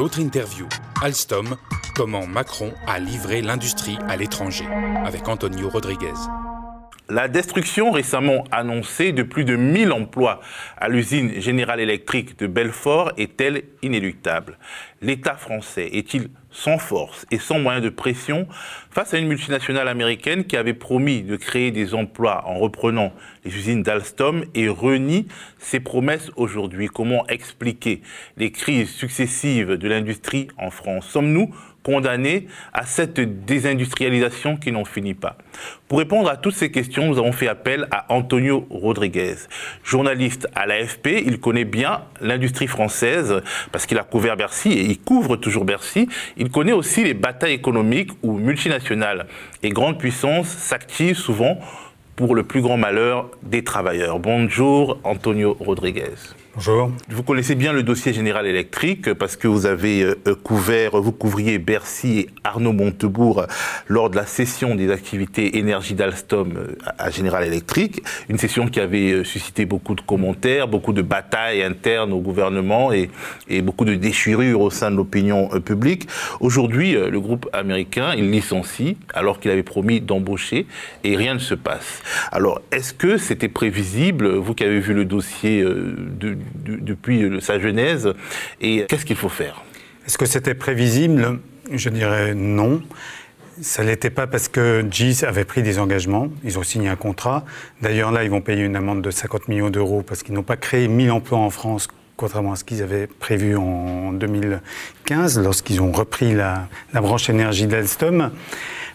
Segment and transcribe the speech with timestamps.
[0.00, 0.66] L'autre interview,
[1.02, 1.58] Alstom,
[1.94, 4.64] comment Macron a livré l'industrie à l'étranger,
[5.04, 6.14] avec Antonio Rodriguez.
[7.10, 10.40] La destruction récemment annoncée de plus de 1000 emplois
[10.76, 14.58] à l'usine Générale Electric de Belfort est-elle inéluctable?
[15.02, 18.46] L'État français est-il sans force et sans moyens de pression
[18.92, 23.12] face à une multinationale américaine qui avait promis de créer des emplois en reprenant
[23.44, 25.26] les usines d'Alstom et renie
[25.58, 26.86] ses promesses aujourd'hui?
[26.86, 28.02] Comment expliquer
[28.36, 31.08] les crises successives de l'industrie en France?
[31.08, 31.52] Sommes-nous
[31.90, 35.36] condamnés à cette désindustrialisation qui n'en finit pas
[35.88, 39.34] Pour répondre à toutes ces questions, nous avons fait appel à Antonio Rodriguez,
[39.82, 41.24] journaliste à l'AFP.
[41.26, 46.08] Il connaît bien l'industrie française parce qu'il a couvert Bercy et il couvre toujours Bercy.
[46.36, 49.26] Il connaît aussi les batailles économiques où multinationales
[49.64, 51.58] et grandes puissances s'activent souvent
[52.14, 54.20] pour le plus grand malheur des travailleurs.
[54.20, 56.39] Bonjour Antonio Rodriguez.
[56.62, 56.90] Bonjour.
[57.08, 61.58] Vous connaissez bien le dossier Général Électrique parce que vous avez euh, couvert, vous couvriez
[61.58, 63.46] Bercy et Arnaud Montebourg
[63.88, 68.02] lors de la session des activités énergie d'Alstom euh, à Général Électrique.
[68.28, 72.92] Une session qui avait euh, suscité beaucoup de commentaires, beaucoup de batailles internes au gouvernement
[72.92, 73.08] et,
[73.48, 76.08] et beaucoup de déchirures au sein de l'opinion publique.
[76.40, 80.66] Aujourd'hui, le groupe américain, il licencie alors qu'il avait promis d'embaucher
[81.04, 82.02] et rien ne se passe.
[82.32, 88.12] Alors, est-ce que c'était prévisible, vous qui avez vu le dossier de, depuis sa genèse.
[88.60, 89.62] Et qu'est-ce qu'il faut faire?
[90.06, 91.38] Est-ce que c'était prévisible?
[91.72, 92.82] Je dirais non.
[93.62, 96.96] Ça ne l'était pas parce que GIS avait pris des engagements, ils ont signé un
[96.96, 97.44] contrat.
[97.82, 100.56] D'ailleurs, là, ils vont payer une amende de 50 millions d'euros parce qu'ils n'ont pas
[100.56, 105.92] créé 1000 emplois en France, contrairement à ce qu'ils avaient prévu en 2015, lorsqu'ils ont
[105.92, 108.30] repris la, branche énergie d'Alstom.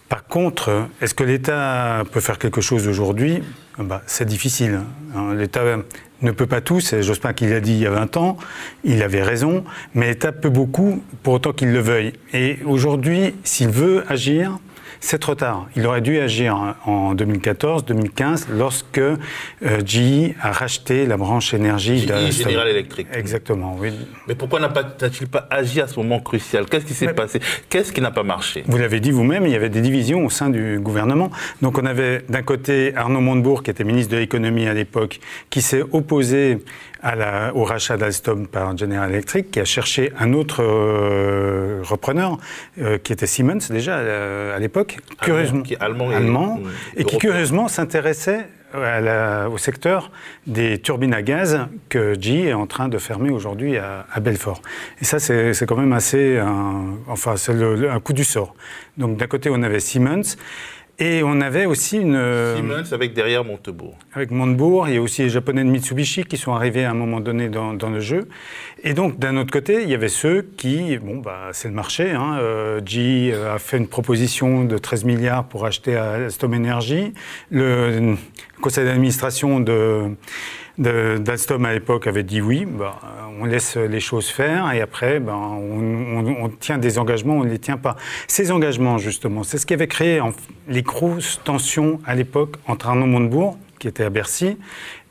[0.10, 3.44] Par contre, est-ce que l'État peut faire quelque chose aujourd'hui?
[3.78, 4.82] Bah, C'est difficile.
[5.16, 5.34] Hein.
[5.36, 5.64] L'État
[6.26, 8.38] ne peut pas tout, c'est Jospin qui l'a dit il y a 20 ans,
[8.84, 12.14] il avait raison, mais l'État peut beaucoup pour autant qu'il le veuille.
[12.34, 14.58] Et aujourd'hui, s'il veut agir,
[15.00, 15.68] c'est trop tard.
[15.76, 19.18] Il aurait dû agir en 2014, 2015, lorsque euh,
[19.86, 23.08] GE a racheté la branche énergie de General Electric.
[23.14, 23.92] Exactement, oui.
[24.28, 26.66] Mais pourquoi n'a-t-il pas, agi à ce moment crucial?
[26.66, 27.40] Qu'est-ce qui s'est passé?
[27.70, 28.64] Qu'est-ce qui n'a pas marché?
[28.68, 31.32] Vous l'avez dit vous-même, il y avait des divisions au sein du gouvernement.
[31.62, 35.20] Donc on avait d'un côté Arnaud Montebourg, qui était ministre de l'économie à l'époque,
[35.50, 36.60] qui s'est opposé
[37.54, 42.38] au rachat d'Alstom par General Electric, qui a cherché un autre euh, repreneur,
[42.80, 46.60] euh, qui était Siemens déjà euh, à l'époque, curieusement, qui allemand, allemand
[46.96, 48.48] et, qui curieusement s'intéressait
[49.50, 50.12] au secteur
[50.48, 54.62] des turbines à gaz que GE est en train de fermer aujourd'hui à, Belfort.
[55.00, 56.42] Et ça, c'est quand même assez,
[57.08, 58.54] enfin, c'est un coup du sort.
[58.98, 60.36] Donc d'un côté, on avait Siemens.
[60.98, 62.16] Et on avait aussi une.
[62.16, 63.98] Euh, Siemens avec derrière Montebourg.
[64.14, 66.94] Avec Montebourg, il y a aussi les Japonais de Mitsubishi qui sont arrivés à un
[66.94, 68.30] moment donné dans, le jeu.
[68.84, 70.98] Et donc, d'un autre côté, il y avait ceux qui.
[70.98, 72.12] Bon, bah, c'est le marché.
[72.12, 77.14] Hein, euh, G a fait une proposition de 13 milliards pour acheter à Alstom Energy.
[77.52, 78.16] Le
[78.62, 80.12] conseil d'administration de
[80.78, 83.00] d'Alstom à l'époque avait dit oui, bah,
[83.40, 87.60] on laisse les choses faire et après bah, on, tient des engagements, on ne les
[87.60, 87.96] tient pas.
[88.28, 90.22] Ces engagements justement, c'est ce qui avait créé
[90.68, 94.58] les grosses tensions à l'époque entre Arnaud Montebourg, qui était à Bercy,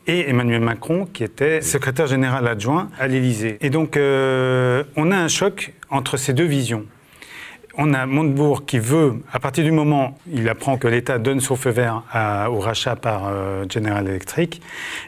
[0.07, 3.57] et Emmanuel Macron, qui était secrétaire général adjoint à l'Élysée.
[3.61, 6.85] Et donc euh, on a un choc entre ces deux visions
[7.77, 11.39] on a Montebourg qui veut, à partir du moment où il apprend que l'État donne
[11.39, 12.03] son feu vert
[12.49, 14.61] au rachat par euh, General Electric,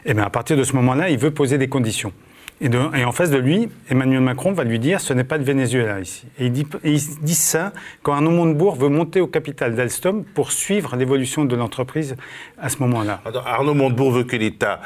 [0.04, 2.12] bien à partir de ce moment-là, il veut poser des conditions.
[2.60, 6.00] Et, en face de lui, Emmanuel Macron va lui dire ce n'est pas de Venezuela
[6.00, 6.26] ici.
[6.38, 11.44] Et il dit, ça quand Arnaud Montebourg veut monter au capital d'Alstom pour suivre l'évolution
[11.44, 12.16] de l'entreprise
[12.60, 13.20] à ce moment-là.
[13.46, 14.80] Arnaud Montebourg veut que l'État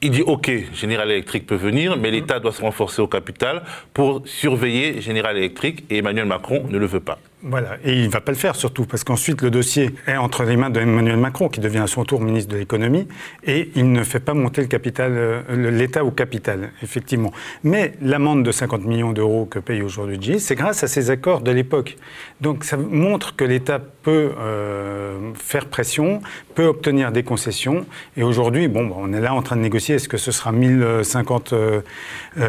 [0.00, 3.62] il dit OK, General Electric peut venir, mais l'État doit se renforcer au capital
[3.92, 7.18] pour surveiller General Electric et Emmanuel Macron ne le veut pas.
[7.44, 10.42] Voilà, et il ne va pas le faire surtout, parce qu'ensuite le dossier est entre
[10.42, 13.06] les mains d'Emmanuel Macron, qui devient à son tour ministre de l'économie,
[13.44, 17.32] et il ne fait pas monter le capital, euh, l'État au capital, effectivement.
[17.62, 21.40] Mais l'amende de 50 millions d'euros que paye aujourd'hui GE, c'est grâce à ces accords
[21.40, 21.96] de l'époque.
[22.40, 26.20] Donc ça montre que l'État peut euh, faire pression,
[26.56, 27.86] peut obtenir des concessions,
[28.16, 31.52] et aujourd'hui, bon, on est là en train de négocier, est-ce que ce sera 1050
[31.52, 31.82] euh,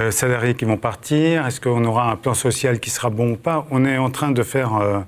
[0.09, 3.67] salariés qui vont partir, est-ce qu'on aura un plan social qui sera bon ou pas?
[3.69, 4.99] On est en train de faire euh,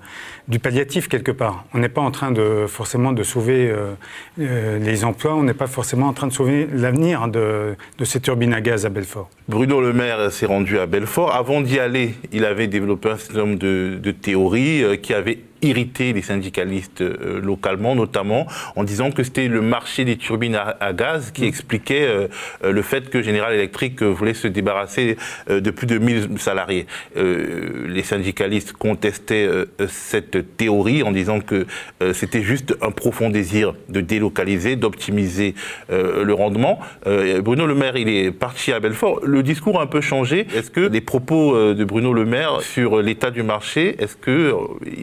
[0.47, 1.65] du palliatif quelque part.
[1.73, 3.93] On n'est pas en train de forcément de sauver euh,
[4.39, 8.53] euh, les emplois, on n'est pas forcément en train de sauver l'avenir de, ces turbines
[8.53, 9.29] à gaz à Belfort.
[9.47, 11.33] Bruno Le Maire s'est rendu à Belfort.
[11.33, 16.21] Avant d'y aller, il avait développé un certain nombre de, théories qui avaient irrité les
[16.21, 21.47] syndicalistes localement, notamment en disant que c'était le marché des turbines à, gaz qui mm.
[21.47, 22.27] expliquait
[22.63, 25.17] le fait que General Electric voulait se débarrasser
[25.49, 26.87] de plus de 1000 salariés.
[27.15, 29.49] les syndicalistes contestaient
[29.87, 31.65] cette théorie en disant que
[32.13, 35.55] c'était juste un profond désir de délocaliser, d'optimiser
[35.89, 36.79] le rendement.
[37.05, 39.21] Bruno Le Maire, il est parti à Belfort.
[39.23, 40.47] Le discours a un peu changé.
[40.55, 44.33] Est-ce que les propos euh, de Bruno Le Maire sur l'état du marché, est-ce qu'il
[44.33, 44.55] euh,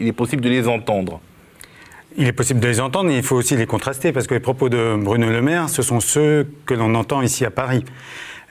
[0.07, 1.21] est possible de les entendre
[2.17, 4.39] il est possible de les entendre, mais il faut aussi les contraster, parce que les
[4.39, 7.85] propos de Bruno Le Maire, ce sont ceux que l'on entend ici à Paris.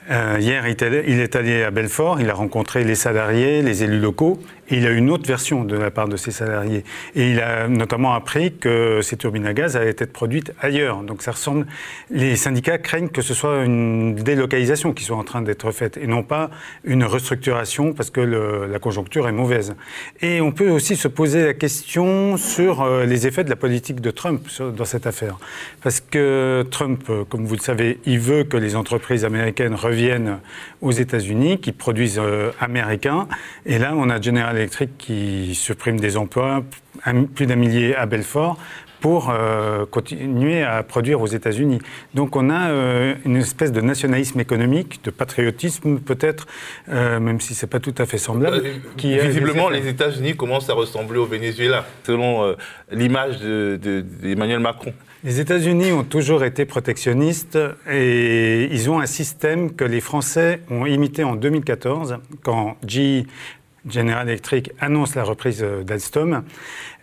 [0.09, 4.39] Euh, hier, il est allé à Belfort, il a rencontré les salariés, les élus locaux,
[4.69, 6.83] et il a une autre version de la part de ses salariés.
[7.15, 11.03] Et il a notamment appris que ces turbines à gaz allaient être produites ailleurs.
[11.03, 11.67] Donc ça ressemble.
[12.09, 16.07] Les syndicats craignent que ce soit une délocalisation qui soit en train d'être faite, et
[16.07, 16.49] non pas
[16.83, 19.75] une restructuration parce que la conjoncture est mauvaise.
[20.21, 24.01] Et on peut aussi se poser la question sur euh, les effets de la politique
[24.01, 25.37] de Trump dans cette affaire.
[25.81, 29.99] Parce que Trump, euh, comme vous le savez, il veut que les entreprises américaines reviennent
[29.99, 30.39] viennent
[30.81, 33.27] aux États-Unis, qui produisent euh, américains.
[33.65, 34.57] Et là, on a General
[34.97, 36.63] Qui supprime des emplois,
[37.35, 38.57] plus d'un millier à Belfort,
[38.99, 41.79] pour euh, continuer à produire aux États-Unis.
[42.13, 46.47] Donc on a euh, une espèce de nationalisme économique, de patriotisme peut-être,
[46.87, 48.61] même si c'est pas tout à fait semblable.
[48.97, 52.55] qui visiblement, les États-Unis commencent à ressembler au Venezuela, selon
[52.91, 54.93] l'image d'Emmanuel Macron.
[55.25, 57.59] Les États-Unis ont toujours été protectionnistes
[57.91, 63.25] et ils ont un système que les Français ont imité en 2014 quand GE
[63.89, 66.43] General Electric annonce la reprise d'Alstom.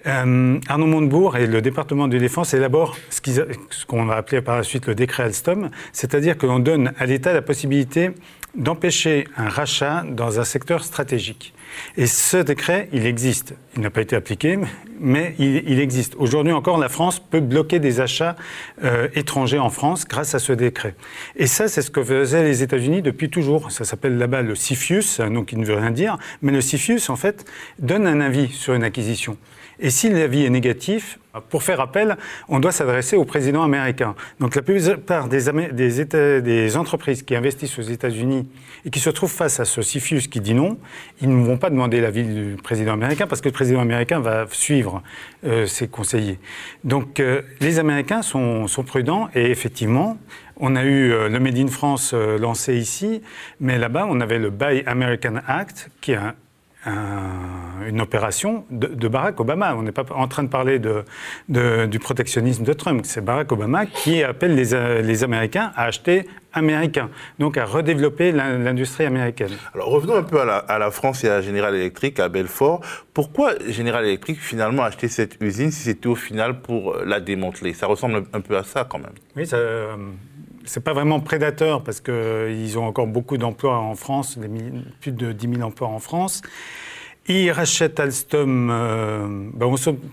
[0.07, 4.63] Euh, Arnaud Montebourg et le département de défense élaborent ce qu'on va appeler par la
[4.63, 8.13] suite le décret Alstom, c'est-à-dire que l'on donne à l'État la possibilité
[8.57, 11.53] d'empêcher un rachat dans un secteur stratégique.
[11.97, 13.55] Et ce décret, il existe.
[13.77, 14.59] Il n'a pas été appliqué,
[14.99, 16.15] mais il, existe.
[16.17, 18.37] Aujourd'hui encore, la France peut bloquer des achats
[18.83, 20.95] euh, étrangers en France grâce à ce décret.
[21.37, 23.71] Et ça, c'est ce que faisaient les États-Unis depuis toujours.
[23.71, 27.11] Ça s'appelle là-bas le CFIUS, un nom qui ne veut rien dire, mais le CFIUS,
[27.11, 27.45] en fait,
[27.79, 29.37] donne un avis sur une acquisition.
[29.79, 32.17] Et si l'avis est négatif, pour faire appel,
[32.49, 34.15] on doit s'adresser au président américain.
[34.41, 35.51] Donc la plupart des,
[36.41, 38.49] des, entreprises qui investissent aux États-Unis
[38.85, 40.79] et qui se trouvent face à ce CFIUS qui dit non,
[41.21, 44.47] ils ne vont pas demander l'avis du président américain parce que le président américain va
[44.51, 45.03] suivre
[45.45, 46.39] euh, ses conseillers.
[46.85, 50.19] Donc euh, les Américains sont, sont, prudents et effectivement,
[50.57, 53.23] on a eu euh, le Made in France lancé ici,
[53.61, 56.35] mais là-bas, on avait le Buy American Act qui est un
[56.87, 59.75] une opération de, Barack Obama.
[59.77, 63.03] On n'est pas en train de parler de, du protectionnisme de Trump.
[63.05, 69.05] C'est Barack Obama qui appelle les, les, Américains à acheter américain, donc à redévelopper l'industrie
[69.05, 69.53] américaine.
[69.75, 72.81] Alors revenons un peu à la, à la, France et à General Electric, à Belfort.
[73.13, 77.75] Pourquoi General Electric finalement a acheté cette usine si c'était au final pour la démanteler?
[77.75, 79.13] Ça ressemble un peu à ça quand même.
[79.37, 79.97] Oui, ça, euh,
[80.67, 84.39] c'est pas vraiment prédateur parce qu'ils ont encore beaucoup d'emplois en France,
[85.01, 86.43] plus de 10 000 emplois en France.
[87.29, 88.71] Ils rachètent Alstom.
[88.71, 89.67] Euh, ben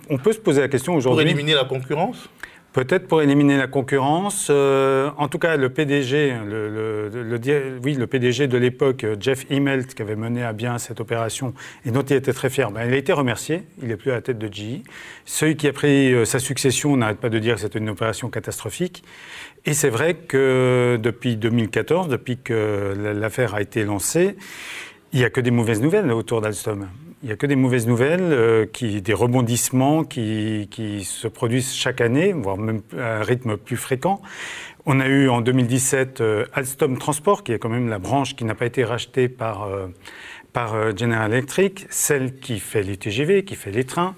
[0.09, 1.23] on, peut se poser la question aujourd'hui.
[1.23, 2.29] Pour éliminer la concurrence?
[2.73, 4.47] Peut-être pour éliminer la concurrence.
[4.49, 10.01] Euh, en tout cas, le PDG, le, oui, le PDG de l'époque, Jeff Immelt, qui
[10.01, 11.53] avait mené à bien cette opération
[11.85, 13.61] et dont il était très fier, ben, il a été remercié.
[13.83, 14.81] Il n'est plus à la tête de GE.
[15.25, 18.29] Celui qui a pris euh, sa succession n'arrête pas de dire que c'était une opération
[18.29, 19.03] catastrophique.
[19.65, 24.35] Et c'est vrai que depuis 2014, depuis que l'affaire a été lancée,
[25.13, 26.89] il n'y a que des mauvaises nouvelles autour d'Alstom.
[27.21, 32.01] Il n'y a que des mauvaises nouvelles, euh, des rebondissements qui, qui, se produisent chaque
[32.01, 34.21] année, voire même à un rythme plus fréquent.
[34.85, 38.43] On a eu en 2017 euh, Alstom Transport, qui est quand même la branche qui
[38.43, 39.87] n'a pas été rachetée par, euh,
[40.51, 44.15] par General Electric, celle qui fait les TGV, qui fait les trains.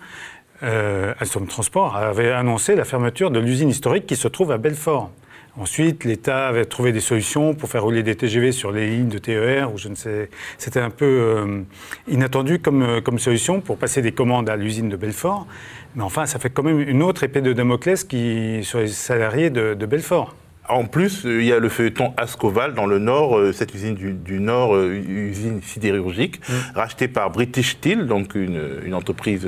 [0.62, 5.12] Alstom Transport avait annoncé la fermeture de l'usine historique qui se trouve à Belfort.
[5.58, 9.18] Ensuite, l'État avait trouvé des solutions pour faire rouler des TGV sur les lignes de
[9.18, 10.30] TER, ou je ne sais.
[10.58, 11.62] C'était un peu euh,
[12.10, 15.48] inattendu comme, euh, comme solution pour passer des commandes à l'usine de Belfort.
[15.96, 19.50] Mais enfin, ça fait quand même une autre épée de Damoclès qui, sur les salariés
[19.50, 20.36] de Belfort.
[20.68, 23.94] En plus, euh, il y a le feuilleton Ascoval dans le Nord, euh, cette usine
[23.94, 26.54] du, Nord, euh, usine sidérurgique, mm.
[26.76, 29.48] rachetée par British Steel, donc une, entreprise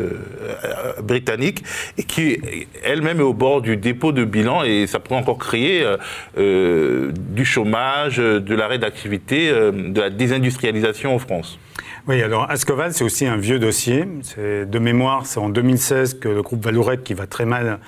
[1.02, 1.64] britannique,
[1.98, 2.40] et qui
[2.84, 5.86] elle-même est au bord du dépôt de bilan, et ça pourrait encore créer
[6.36, 11.60] du chômage, de l'arrêt d'activité, de la désindustrialisation en France.
[12.08, 14.06] Oui, alors Ascoval, c'est aussi un vieux dossier.
[14.38, 17.80] De mémoire, c'est en 2016 que le groupe Vallourec, qui va très mal,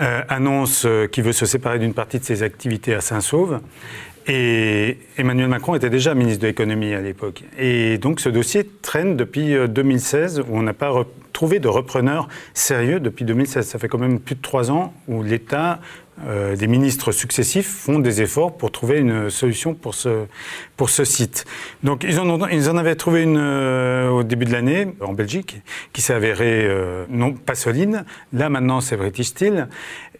[0.00, 3.60] euh, annonce euh, qu'il veut se séparer d'une partie de ses activités à Saint-Sauve.
[4.26, 7.44] Et Emmanuel Macron était déjà ministre de l'économie à l'époque.
[7.58, 10.92] Et donc ce dossier traîne depuis 2016, euh, où on n'a pas
[11.32, 13.66] trouver de repreneurs sérieux depuis 2016.
[13.66, 15.80] Ça fait quand même plus de trois ans où l'État
[16.22, 20.26] euh, des ministres successifs font des efforts pour trouver une solution pour ce,
[20.76, 21.44] pour ce site.
[21.82, 25.12] Donc ils en, ont, ils en avaient trouvé une euh, au début de l'année en
[25.12, 25.60] Belgique
[25.92, 28.04] qui s'est avérée euh, non pas solide.
[28.32, 29.68] Là maintenant c'est British Steel.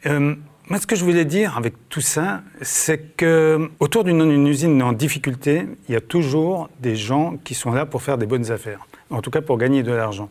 [0.05, 4.93] moi ce que je voulais dire avec tout ça, c'est que autour d'une usine en
[4.93, 8.85] difficulté, il y a toujours des gens qui sont là pour faire des bonnes affaires.
[9.11, 10.29] En tout cas pour gagner de l'argent.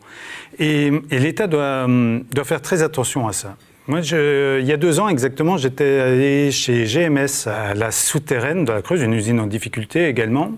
[0.58, 3.56] Et, l'État doit, doit faire très attention à ça.
[3.86, 8.72] Moi, il y a deux ans exactement, j'étais allé chez GMS à la souterraine de
[8.72, 10.52] la Creuse, une usine en difficulté également.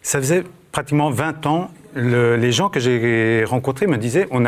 [0.00, 4.44] Ça faisait pratiquement 20 ans les gens que j'ai rencontrés me disaient on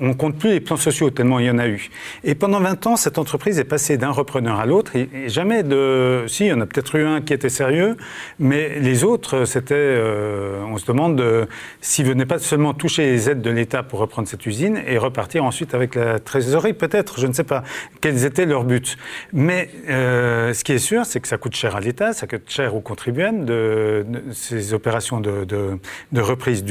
[0.00, 1.90] on compte plus les plans sociaux tellement il y en a eu.
[2.24, 6.24] Et pendant 20 ans, cette entreprise est passée d'un repreneur à l'autre et, jamais de,
[6.26, 7.96] si, il y en a peut-être eu un qui était sérieux,
[8.38, 11.46] mais les autres, c'était, euh, on se demande euh,
[11.80, 15.44] s'ils venaient pas seulement toucher les aides de l'État pour reprendre cette usine et repartir
[15.44, 17.62] ensuite avec la trésorerie, peut-être, je ne sais pas
[18.00, 18.96] quels étaient leurs buts.
[19.32, 22.48] Mais euh, ce qui est sûr, c'est que ça coûte cher à l'État, ça coûte
[22.48, 25.78] cher aux contribuables de, ces opérations de, de,
[26.12, 26.64] de reprise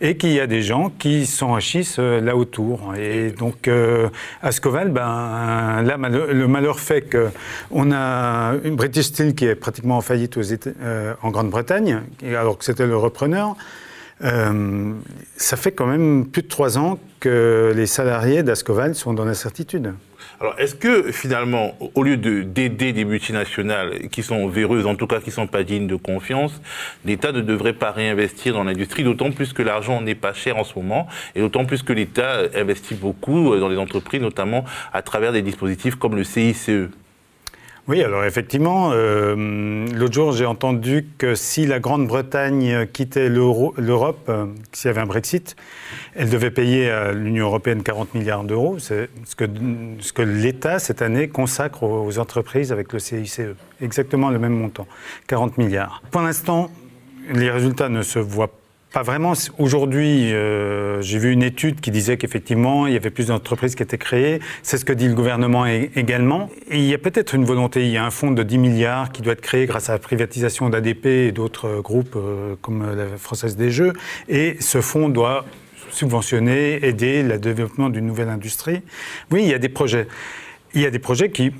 [0.00, 2.94] et qu'il y a des gens qui s'enrichissent euh, là autour.
[2.96, 4.08] Et donc, euh,
[4.42, 10.00] à Scoval, ben, le malheur fait qu'on a une British Steel qui est pratiquement en
[10.00, 10.38] faillite
[10.82, 13.56] euh, en Grande-Bretagne, alors que c'était le repreneur.
[14.20, 19.94] ça fait quand même plus de trois ans que les salariés d'Ascoval sont dans l'incertitude.
[20.40, 25.20] Alors, est-ce que finalement, au lieu d'aider des multinationales qui sont véreuses, en tout cas
[25.20, 26.60] qui ne sont pas dignes de confiance,
[27.04, 30.64] l'État ne devrait pas réinvestir dans l'industrie, d'autant plus que l'argent n'est pas cher en
[30.64, 35.32] ce moment, et d'autant plus que l'État investit beaucoup dans les entreprises, notamment à travers
[35.32, 36.70] des dispositifs comme le CICE
[37.86, 44.46] oui, alors effectivement, euh, l'autre jour j'ai entendu que si la Grande-Bretagne quittait l'Europe, euh,
[44.72, 45.54] s'il y avait un Brexit,
[46.14, 48.78] elle devait payer à l'Union européenne 40 milliards d'euros.
[48.78, 49.44] C'est ce que,
[50.00, 53.40] ce que l'État, cette année, consacre aux entreprises avec le CICE.
[53.82, 54.86] Exactement le même montant,
[55.26, 56.02] 40 milliards.
[56.10, 56.70] Pour l'instant,
[57.32, 58.63] les résultats ne se voient pas
[58.94, 59.32] pas vraiment.
[59.58, 63.82] Aujourd'hui, euh, j'ai vu une étude qui disait qu'effectivement, il y avait plus d'entreprises qui
[63.82, 64.38] étaient créées.
[64.62, 66.48] C'est ce que dit le gouvernement également.
[66.70, 67.84] Et il y a peut-être une volonté.
[67.84, 69.98] Il y a un fonds de 10 milliards qui doit être créé grâce à la
[69.98, 73.94] privatisation d'ADP et d'autres groupes euh, comme la Française des Jeux.
[74.28, 75.44] Et ce fonds doit
[75.90, 78.80] subventionner, aider le développement d'une nouvelle industrie.
[79.32, 80.06] Oui, il y a des projets.
[80.72, 81.50] Il y a des projets qui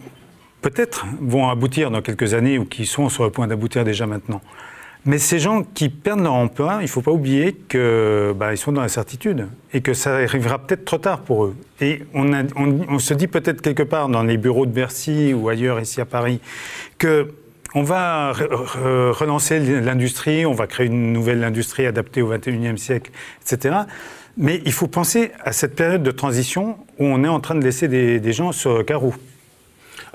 [0.63, 4.41] peut-être vont aboutir dans quelques années ou qui sont sur le point d'aboutir déjà maintenant.
[5.07, 8.73] Mais ces gens qui perdent leur emploi, il ne faut pas oublier qu'ils bah, sont
[8.73, 11.57] dans l'incertitude et que ça arrivera peut-être trop tard pour eux.
[11.81, 16.01] Et on, se dit peut-être quelque part dans les bureaux de Bercy ou ailleurs ici
[16.01, 16.41] à Paris
[16.99, 17.35] que
[17.77, 23.11] on va relancer l'industrie, on va créer une nouvelle industrie adaptée au 21e siècle,
[23.43, 23.75] etc.
[24.37, 27.65] Mais il faut penser à cette période de transition où on est en train de
[27.65, 29.13] laisser des, des gens sur le carreau.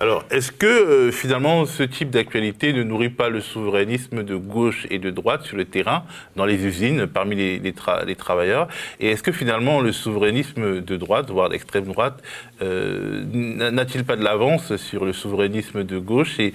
[0.01, 4.87] Alors, est-ce que euh, finalement ce type d'actualité ne nourrit pas le souverainisme de gauche
[4.89, 6.05] et de droite sur le terrain,
[6.37, 7.73] dans les usines, parmi les,
[8.15, 8.69] travailleurs?
[9.01, 12.23] Et est-ce que finalement le souverainisme de droite, voire d'extrême droite,
[12.61, 16.39] euh, n'a-t-il pas de l'avance sur le souverainisme de gauche?
[16.39, 16.53] Et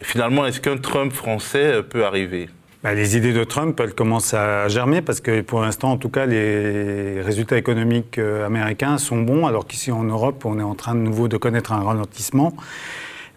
[0.00, 2.48] finalement, est-ce qu'un Trump français peut arriver?
[2.82, 6.10] Bah, les idées de Trump, elles commencent à germer parce que pour l'instant, en tout
[6.10, 10.74] cas, les résultats économiques euh, américains sont bons, alors qu'ici en Europe, on est en
[10.74, 12.54] train de nouveau de connaître un ralentissement.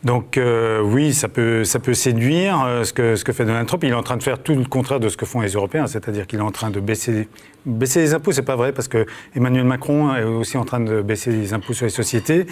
[0.03, 3.67] Donc euh, oui, ça peut, ça peut séduire euh, ce, que, ce que fait Donald
[3.67, 3.83] Trump.
[3.83, 5.87] Il est en train de faire tout le contraire de ce que font les Européens,
[5.87, 7.27] c'est-à-dire qu'il est en train de baisser,
[7.65, 8.31] baisser les impôts.
[8.31, 9.05] C'est pas vrai parce que
[9.35, 12.47] Emmanuel Macron est aussi en train de baisser les impôts sur les sociétés.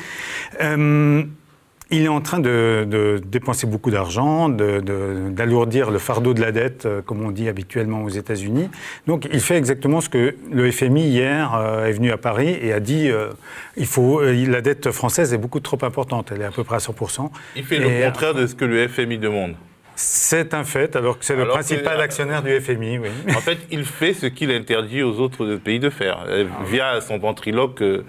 [1.92, 7.02] Il est en train de, dépenser beaucoup d'argent, d'alourdir le fardeau de la dette, euh,
[7.02, 8.70] comme on dit habituellement aux États-Unis.
[9.08, 12.74] Donc il fait exactement ce que le FMI hier euh, est venu à Paris et
[12.74, 13.30] a dit euh,
[13.76, 16.80] il faut, la dette française est beaucoup trop importante, elle est à peu près à
[16.80, 17.32] 100%.
[17.56, 19.56] Il fait le contraire de ce que le FMI demande.
[20.02, 23.00] C'est un fait, alors que c'est le principal actionnaire du FMI.
[23.00, 23.10] Oui.
[23.36, 27.02] En fait, il fait ce qu'il interdit aux autres pays de faire, euh, ah via
[27.02, 28.06] son ventriloque euh,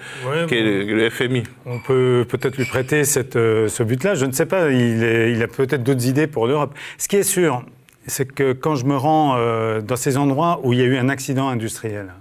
[0.46, 1.42] qui est le, FMI.
[1.66, 5.02] On peut peut-être lui prêter cette, euh, ce but-là, je ne sais pas, il,
[5.34, 6.74] il a peut-être d'autres idées pour l'Europe.
[6.96, 7.64] Ce qui est sûr,
[8.06, 9.36] c'est que quand je me rends
[9.80, 12.12] dans ces endroits où il y a eu un accident industriel,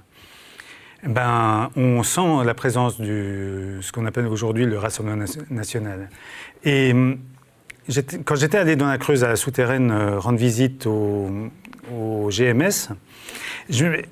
[1.04, 6.10] ben, on sent la présence de ce qu'on appelle aujourd'hui le Rassemblement national.
[6.64, 7.20] Et hum,
[8.26, 11.30] quand j'étais allé dans la Creuse à la souterraine rendre visite au,
[11.92, 12.94] au GMS,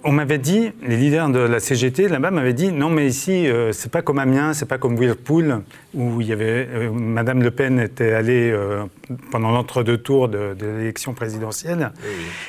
[0.04, 3.72] on m'avait dit, les leaders de la CGT là-bas m'avaient dit non, mais ici, euh,
[3.72, 5.62] c'est pas comme Amiens, c'est pas comme Whirlpool,
[5.96, 8.84] où il y avait, euh, Madame Le Pen était allée euh,
[9.32, 11.92] pendant l'entre-deux tours de, l'élection présidentielle.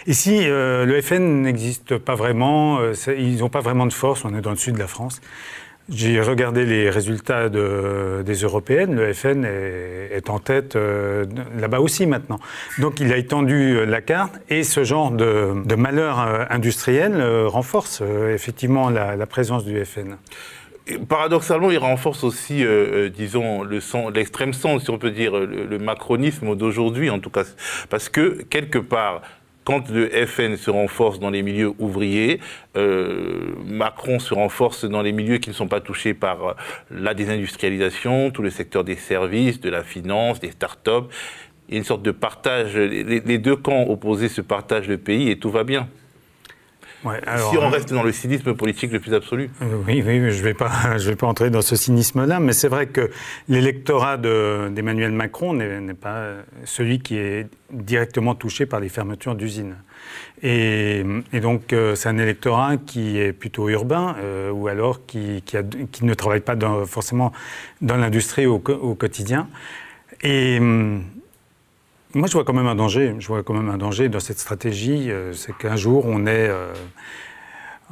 [0.07, 4.51] Ici, le FN n'existe pas vraiment, ils n'ont pas vraiment de force, on est dans
[4.51, 5.21] le sud de la France.
[5.91, 8.95] J'ai regardé les résultats des européennes.
[8.95, 11.25] Le FN est, en tête euh,
[11.59, 12.39] là-bas aussi maintenant.
[12.79, 18.03] Donc il a étendu euh, la carte et ce genre de, malheur euh, industriel renforce
[18.31, 20.17] effectivement la, présence du FN.
[21.09, 22.65] paradoxalement, il renforce aussi,
[23.15, 23.63] disons,
[24.15, 27.45] l'extrême sens, si on peut dire, le macronisme d'aujourd'hui, en tout cas,
[27.89, 29.23] parce que quelque part,
[29.69, 32.41] quand le FN se renforce dans les milieux ouvriers,
[32.79, 36.53] euh, Macron se renforce dans les milieux qui ne sont pas touchés par euh,
[36.91, 41.13] la désindustrialisation, tout le secteur des services, de la finance, des start-up.
[41.69, 42.79] Il y a une sorte de partage.
[42.79, 45.87] Les, deux camps opposés se partagent le pays et tout va bien.
[47.03, 49.51] Si on euh, reste dans le cynisme politique le plus absolu.
[49.87, 52.87] oui, oui, je ne vais, pas, vais pas entrer dans ce cynisme-là, mais c'est vrai
[52.87, 53.11] que
[53.49, 56.33] l'électorat d'Emmanuel Macron n'est pas
[56.65, 59.77] celui qui est directement touchés par les fermetures d'usines.
[60.43, 61.05] Et,
[61.41, 66.15] donc, euh, c'est un électorat qui est plutôt urbain, euh, ou alors qui, qui, ne
[66.15, 67.33] travaille pas forcément
[67.81, 69.49] dans l'industrie au, quotidien.
[70.23, 71.03] Et hum,
[72.15, 73.15] moi, je vois quand même un danger.
[73.19, 75.11] Je vois quand même un danger dans cette stratégie.
[75.11, 76.51] Euh, c'est qu'un jour, on est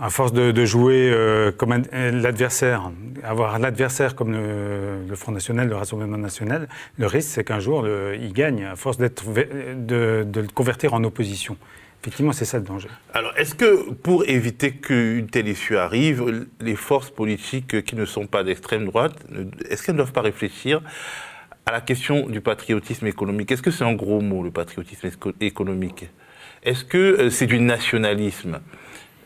[0.01, 2.91] à force de, jouer euh, comme l'adversaire,
[3.23, 6.69] avoir l'adversaire comme le, Front National, le Rassemblement National,
[6.99, 9.09] le risque c'est qu'un jour il gagne à force de,
[9.89, 11.57] le convertir en opposition.
[12.03, 12.89] Effectivement, c'est ça le danger.
[13.15, 18.27] Alors, est-ce que pour éviter qu'une telle issue arrive, les forces politiques qui ne sont
[18.27, 19.15] pas d'extrême droite,
[19.69, 20.83] est-ce qu'elles ne doivent pas réfléchir
[21.69, 26.09] à la question du patriotisme économique Est-ce que c'est un gros mot, le patriotisme économique?
[26.63, 28.61] Est-ce que euh, c'est du nationalisme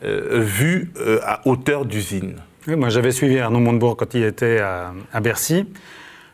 [0.03, 2.37] euh, vu euh, à hauteur d'usine?
[2.67, 5.67] Oui, moi j'avais suivi Arnaud Montebourg quand il était à, Bercy.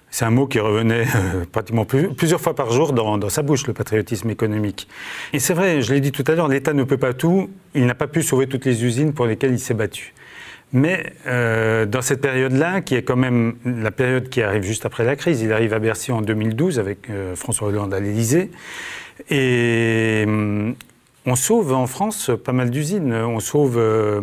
[0.09, 1.05] C'est un mot qui revenait
[1.51, 4.87] pratiquement plusieurs fois par jour dans, sa bouche, le patriotisme économique.
[5.33, 7.49] Et c'est vrai, je l'ai dit tout à l'heure, l'État ne peut pas tout.
[7.75, 10.13] Il n'a pas pu sauver toutes les usines pour lesquelles il s'est battu.
[10.73, 15.15] Mais dans cette période-là, qui est quand même la période qui arrive juste après la
[15.15, 18.51] crise, il arrive à Bercy en 2012 avec François Hollande à l'Élysée.
[19.29, 20.75] Et hum,
[21.25, 23.13] on sauve en France pas mal d'usines.
[23.13, 24.21] On sauve euh,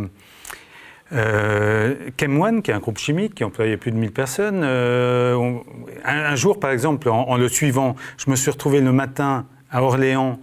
[1.13, 4.63] euh Chemone, qui est un groupe chimique qui employait plus de 1000 personnes.
[4.65, 5.59] Euh,
[6.05, 10.41] un, jour, par exemple, en, le suivant, je me suis retrouvé le matin à Orléans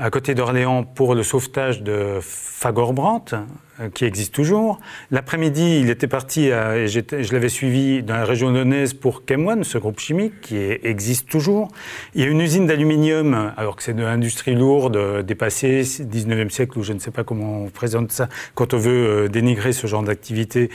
[0.00, 3.36] à côté d'Orléans pour le sauvetage de Fagor-Brandt,
[3.80, 4.80] euh, qui existe toujours.
[5.10, 9.76] L'après-midi, il était parti, et je l'avais suivi dans la région lyonnaise pour Chemone, ce
[9.76, 11.68] groupe chimique qui existe toujours.
[12.14, 16.48] Il y a une usine d'aluminium, alors que c'est de l'industrie lourde, euh, dépassée, 19e
[16.48, 19.74] siècle, ou je ne sais pas comment on présente ça, quand on veut euh, dénigrer
[19.74, 20.70] ce genre d'activité.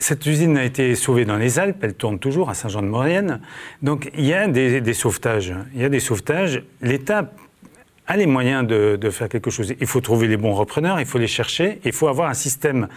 [0.00, 3.40] Cette usine a été sauvée dans les Alpes, elle tourne toujours à Saint-Jean-de-Maurienne.
[3.82, 5.54] Donc il y a des, des sauvetages.
[5.74, 6.64] Il y a des sauvetages.
[6.82, 7.32] L'État
[8.06, 9.74] a les moyens de, de, faire quelque chose.
[9.80, 12.88] Il faut trouver les bons repreneurs, il faut les chercher, il faut avoir un système,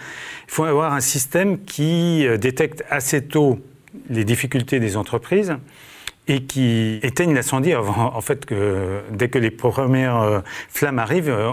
[0.46, 3.60] il faut avoir un système qui euh, détecte assez tôt
[4.08, 5.56] les difficultés des entreprises
[6.30, 10.38] et qui éteignent l'incendie avant, en fait, que dès que les premières euh,
[10.68, 11.50] flammes arrivent, euh,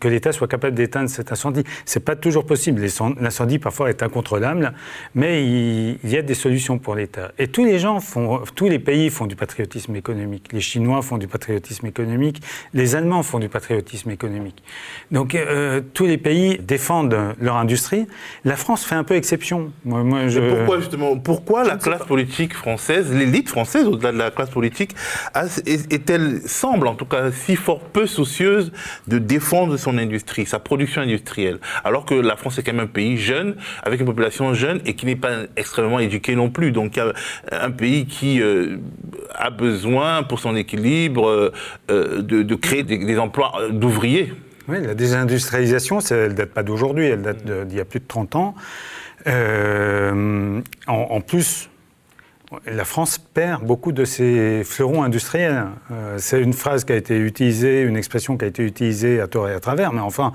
[0.00, 1.62] que l'État soit capable d'éteindre cet incendie.
[1.84, 2.84] C'est pas toujours possible.
[3.20, 4.72] L'incendie parfois est incontrôlable,
[5.14, 7.30] mais il, y a des solutions pour l'État.
[7.38, 10.48] Et tous les gens font, tous les pays font du patriotisme économique.
[10.52, 12.42] Les Chinois font du patriotisme économique,
[12.74, 14.60] les Allemands font du patriotisme économique.
[15.12, 18.08] Donc euh, tous les pays défendent leur industrie.
[18.44, 19.70] La France fait un peu exception.
[19.84, 20.40] Moi, je...
[20.40, 24.94] Pourquoi justement Pourquoi la classe politique française, l'élite française de la classe politique,
[25.66, 28.72] est-elle, semble en tout cas, si fort peu soucieuse
[29.06, 32.86] de défendre son industrie, sa production industrielle, alors que la France est quand même un
[32.86, 36.72] pays jeune, avec une population jeune et qui n'est pas extrêmement éduquée non plus.
[36.72, 36.98] Donc
[37.50, 38.76] un pays qui euh,
[39.34, 41.52] a besoin, pour son équilibre, euh,
[41.90, 44.32] euh, de, créer des, emplois d'ouvriers.
[44.68, 48.06] Oui, la désindustrialisation, elle ne date pas d'aujourd'hui, elle date d'il y a plus de
[48.06, 48.54] 30 ans.
[50.86, 51.69] en, plus,
[52.66, 55.66] la France perd beaucoup de ses fleurons industriels.
[55.92, 59.28] Euh, c'est une phrase qui a été utilisée, une expression qui a été utilisée à
[59.28, 60.32] tort et à travers, mais enfin,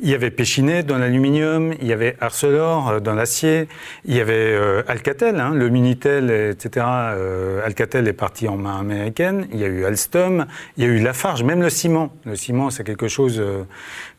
[0.00, 3.68] il y avait Péchinet dans l'aluminium, il y avait Arcelor euh, dans l'acier,
[4.04, 6.86] il y avait euh, Alcatel, hein, le Minitel, etc.
[7.64, 10.98] Alcatel est parti en main américaine, il y a eu Alstom, il y a eu
[10.98, 12.12] Lafarge, même le ciment.
[12.24, 13.42] Le ciment, c'est quelque chose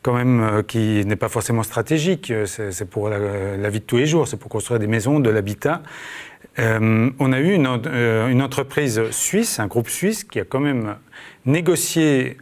[0.02, 2.32] quand même qui n'est pas forcément stratégique.
[2.46, 5.82] C'est pour la, vie de tous les jours, c'est pour construire des maisons, de l'habitat.
[6.58, 10.96] on a eu une, entreprise suisse, un groupe suisse, qui a quand même
[11.46, 12.38] négocié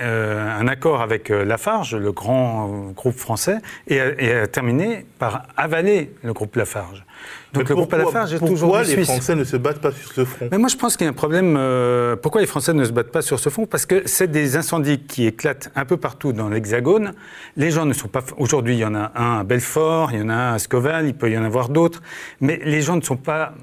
[0.00, 6.12] euh, un accord avec euh, Lafarge, le grand groupe français, et a, terminé par avaler
[6.22, 7.04] le groupe Lafarge.
[7.52, 10.24] Donc le groupe Lafarge est toujours Pourquoi les Français ne se battent pas sur ce
[10.24, 10.48] front?
[10.50, 11.56] Mais Moi, je pense qu'il y a un problème.
[11.58, 13.66] Euh, pourquoi les Français ne se battent pas sur ce front?
[13.66, 17.14] Parce que c'est des incendies qui éclatent un peu partout dans l'Hexagone.
[17.56, 18.22] Les gens ne sont pas.
[18.36, 21.06] Aujourd'hui, il y en a un à Belfort, il y en a un à Scoval,
[21.06, 22.02] il peut y en avoir d'autres.
[22.40, 23.54] Mais les gens ne sont pas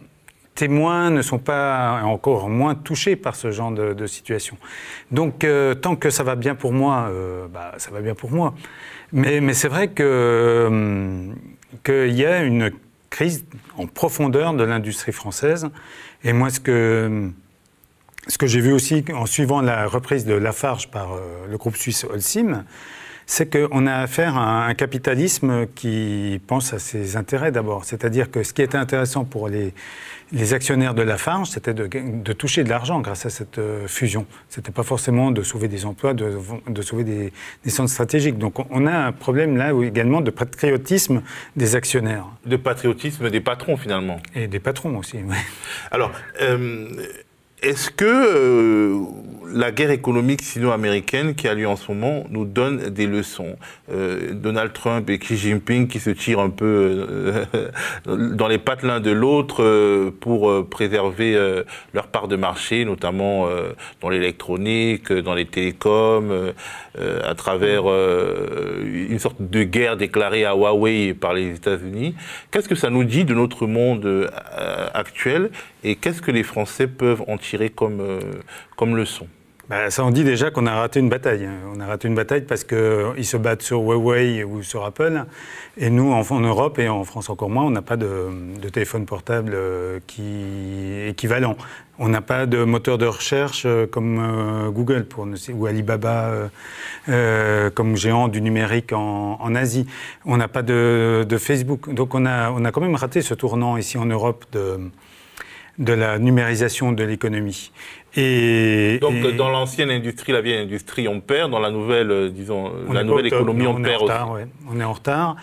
[0.55, 4.57] témoins ne sont pas encore moins touchés par ce genre de, situation.
[5.11, 8.31] Donc, euh, tant que ça va bien pour moi, euh, bah, ça va bien pour
[8.31, 8.53] moi.
[9.11, 11.29] Mais, c'est vrai que
[11.83, 12.71] qu'il y a une
[13.09, 13.45] crise
[13.77, 15.69] en profondeur de l'industrie française.
[16.23, 17.31] Et moi, ce que
[18.27, 21.75] ce que j'ai vu aussi en suivant la reprise de Lafarge par euh, le groupe
[21.75, 22.63] suisse Holcim,
[23.25, 27.85] c'est qu'on a affaire à un capitalisme qui pense à ses intérêts d'abord.
[27.85, 29.73] C'est-à-dire que ce qui était intéressant pour les,
[30.33, 34.25] les actionnaires de Lafarge, c'était de, toucher de l'argent grâce à cette euh, fusion.
[34.49, 38.39] Ce n'était pas forcément de sauver des emplois, de, sauver des, centres stratégiques.
[38.39, 41.21] Donc on a un problème là également de patriotisme
[41.55, 42.25] des actionnaires.
[42.45, 44.19] De patriotisme des patrons finalement.
[44.35, 45.35] Et des patrons aussi, oui.
[45.91, 46.89] Alors, euh,
[47.63, 49.05] est-ce que euh,
[49.53, 53.55] la guerre économique sino-américaine qui a lieu en ce moment nous donne des leçons?
[53.91, 57.69] Euh, Donald Trump et Xi Jinping qui se tirent un peu euh,
[58.35, 63.47] dans les pattes l'un de l'autre pour préserver leur part de marché, notamment
[64.01, 66.53] dans l'électronique, dans les télécoms,
[66.97, 72.15] à travers une sorte de guerre déclarée à Huawei par les États-Unis.
[72.51, 74.29] Qu'est-ce que ça nous dit de notre monde
[74.93, 75.49] actuel
[75.83, 78.19] et qu'est-ce que les Français peuvent en tirer comme, euh,
[78.77, 79.27] comme leçon?
[79.69, 81.47] Bah, ça en dit déjà qu'on a raté une bataille.
[81.73, 85.23] On a raté une bataille parce qu'ils se battent sur Huawei ou sur Apple.
[85.77, 88.29] Et nous, en, Europe et en France encore moins, on n'a pas de,
[88.73, 91.55] téléphone portable euh, qui équivalent.
[91.97, 96.49] On n'a pas de moteur de recherche euh, comme Google pour, ou Alibaba
[97.07, 99.85] comme géant du numérique en, Asie.
[100.25, 101.93] On n'a pas de, de, Facebook.
[101.93, 104.91] Donc on a, on a quand même raté ce tournant ici en Europe de
[105.79, 107.71] de la numérisation de l'économie.
[108.15, 111.51] Et, Donc dans l'ancienne industrie, la vieille industrie, on perd.
[111.51, 114.13] Dans la nouvelle, euh, disons, la nouvelle économie, on, perd aussi.
[114.69, 115.35] On est en retard.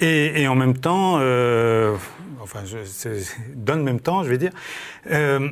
[0.00, 1.94] Et, en même temps, euh,
[2.42, 2.76] enfin, je,
[3.54, 4.52] dans le même temps, je vais dire,
[5.10, 5.48] euh,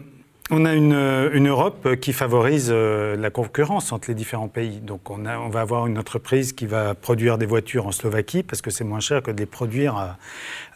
[0.50, 4.80] on a une, Europe qui favorise euh, la concurrence entre les différents pays.
[4.80, 8.42] Donc on, a, on, va avoir une entreprise qui va produire des voitures en Slovaquie
[8.42, 10.18] parce que c'est moins cher que de les produire à,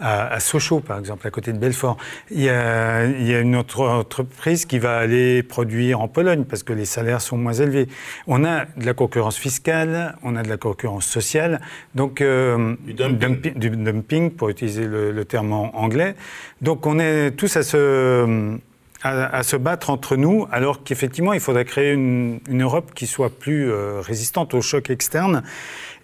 [0.00, 1.98] à, Sochaux, par exemple, à côté de Belfort.
[2.30, 6.44] Il y, a, il y, a, une autre entreprise qui va aller produire en Pologne
[6.44, 7.88] parce que les salaires sont moins élevés.
[8.26, 11.60] On a de la concurrence fiscale, on a de la concurrence sociale,
[11.94, 13.52] donc euh, du, dumping.
[13.54, 14.30] du, dumping.
[14.30, 16.14] pour utiliser le, le terme anglais.
[16.62, 18.58] Donc on est tous à se
[19.02, 23.70] à, se battre entre nous, alors qu'effectivement, il faudrait créer une, Europe qui soit plus
[23.70, 25.42] euh, résistante aux chocs externes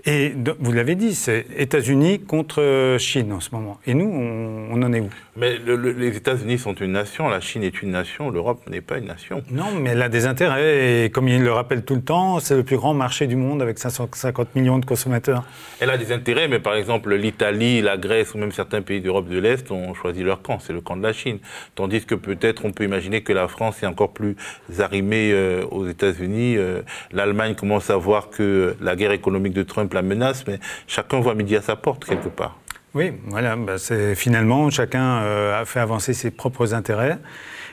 [0.06, 3.78] et vous l'avez dit, c'est États-Unis contre Chine en ce moment.
[3.86, 5.08] Et nous, on, en est où?
[5.36, 9.06] Mais les États-Unis sont une nation, la Chine est une nation, l'Europe n'est pas une
[9.06, 9.42] nation.
[9.50, 11.04] Non, mais elle a des intérêts.
[11.04, 13.62] Et comme il le rappelle tout le temps, c'est le plus grand marché du monde
[13.62, 15.44] avec 550 millions de consommateurs.
[15.80, 19.28] Elle a des intérêts, mais par exemple, l'Italie, la Grèce ou même certains pays d'Europe
[19.28, 20.58] de l'Est ont choisi leur camp.
[20.58, 21.38] C'est le camp de la Chine.
[21.76, 24.36] Tandis que peut-être on peut imaginer que la France est encore plus
[24.78, 26.58] arrimée euh, aux États-Unis.
[26.58, 31.20] Euh, L'Allemagne commence à voir que la guerre économique de Trump la menace, mais chacun
[31.20, 32.58] voit midi à sa porte quelque part.
[32.94, 33.74] Oui, voilà, bah,
[34.14, 37.18] finalement chacun euh, a fait avancer ses propres intérêts.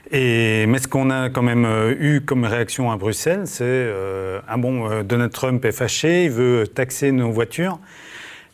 [0.10, 4.40] Et, mais ce qu'on a quand même euh, eu comme réaction à Bruxelles, c'est euh,
[4.48, 7.78] ah bon, Donald Trump est fâché, il veut taxer nos voitures.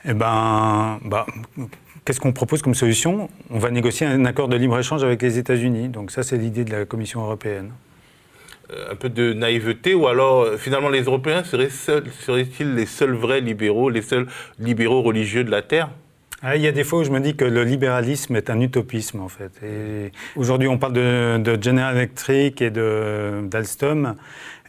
[0.04, 1.26] Eh ben, bah,
[2.04, 3.30] qu'est-ce qu'on propose comme solution?
[3.50, 5.88] On va négocier un accord de libre-échange avec les États-Unis.
[5.88, 7.72] Donc ça, c'est l'idée de la Commission européenne.
[8.74, 13.14] Euh, un peu de naïveté ou alors euh, finalement les Européens seraient seraient-ils les seuls
[13.14, 14.28] vrais libéraux, les seuls
[14.60, 15.90] libéraux religieux de la Terre?
[16.44, 18.62] Ah, il y a des fois où je me dis que le libéralisme est un
[18.62, 19.52] utopisme en fait.
[20.36, 24.16] aujourd'hui, on parle de, General Electric et d'Alstom,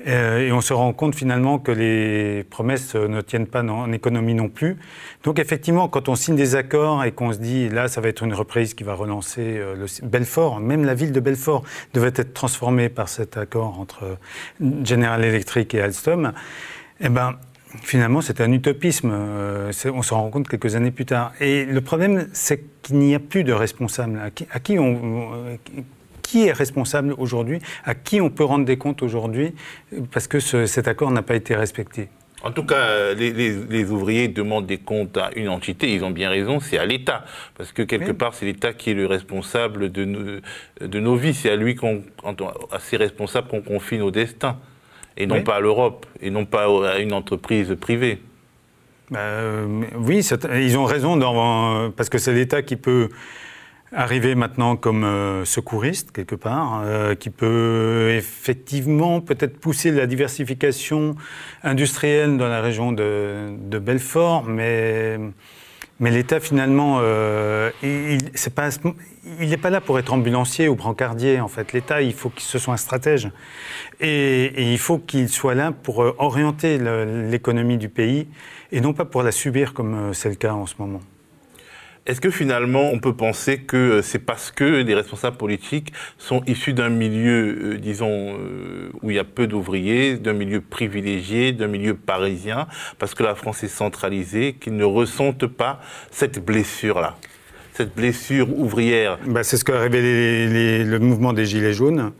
[0.07, 4.33] euh, et on se rend compte finalement que les promesses ne tiennent pas en économie
[4.33, 4.79] non plus.
[5.25, 8.23] Donc effectivement, quand on signe des accords et qu'on se dit là, ça va être
[8.23, 12.33] une reprise qui va relancer euh, le Belfort, même la ville de Belfort devait être
[12.33, 14.17] transformée par cet accord entre
[14.85, 16.33] General Electric et Alstom.
[17.01, 17.37] Eh ben,
[17.83, 19.11] Finalement, c'est un utopisme.
[19.13, 21.33] Euh, on s'en rend compte quelques années plus tard.
[21.41, 24.21] Et le problème, c'est qu'il n'y a plus de responsable.
[24.51, 25.59] À qui, on,
[26.23, 27.61] qui est responsable aujourd'hui?
[27.85, 29.55] À qui on peut rendre des comptes aujourd'hui
[30.13, 32.09] Parce que cet accord n'a pas été respecté?
[32.43, 36.61] En tout cas, les, ouvriers demandent des comptes à une entité, ils ont bien raison,
[36.61, 37.25] c'est à l'État.
[37.57, 40.41] Parce que quelque part, c'est l'État qui est le responsable de, nos,
[40.81, 41.35] de nos vies.
[41.35, 42.05] C'est à lui, qu'on,
[42.71, 44.57] à ses responsables qu'on confie nos destins.
[45.19, 48.21] Et non pas à l'Europe, et non pas à une entreprise privée.
[49.11, 53.09] Bah, euh, oui, ils ont raison, dans, parce que c'est l'État qui peut
[53.93, 61.17] arriver maintenant comme euh, secouriste quelque part, euh, qui peut effectivement peut-être pousser la diversification
[61.63, 65.19] industrielle dans la région de, de Belfort, mais,
[66.01, 68.19] mais l'État finalement, euh, il
[69.41, 71.73] n'est pas, là pour être ambulancier ou brancardier en fait.
[71.73, 73.31] L'État, il faut qu'il ce soit un stratège
[74.01, 78.29] et, et il faut qu'il soit là pour orienter l'économie du pays
[78.73, 81.01] et non pas pour la subir comme c'est le cas en ce moment.
[82.09, 86.43] Est-ce que finalement, on peut penser que euh, c'est parce que les responsables politiques sont
[86.47, 91.53] issus d'un milieu, euh, disons, euh, où il y a peu d'ouvriers, d'un milieu privilégié,
[91.53, 92.67] d'un milieu parisien,
[92.99, 97.17] parce que la France est centralisée, qu'ils ne ressentent pas cette blessure-là
[97.75, 99.21] cette blessure ouvrière?
[99.25, 102.11] Bah, C'est ce qu'a révélé le mouvement des Gilets jaunes.